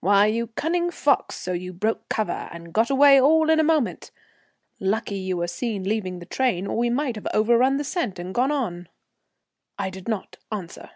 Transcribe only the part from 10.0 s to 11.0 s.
not answer.